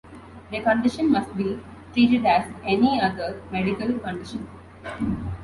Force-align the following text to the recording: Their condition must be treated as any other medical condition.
Their 0.51 0.63
condition 0.63 1.11
must 1.11 1.37
be 1.37 1.59
treated 1.93 2.25
as 2.25 2.51
any 2.63 2.99
other 2.99 3.39
medical 3.51 3.99
condition. 3.99 4.47